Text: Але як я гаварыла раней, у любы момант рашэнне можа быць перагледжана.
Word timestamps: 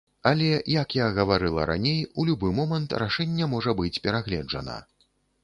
Але 0.29 0.45
як 0.81 0.95
я 0.99 1.09
гаварыла 1.17 1.65
раней, 1.71 1.99
у 2.19 2.25
любы 2.31 2.49
момант 2.61 2.97
рашэнне 3.05 3.51
можа 3.53 3.77
быць 3.83 3.95
перагледжана. 4.09 4.81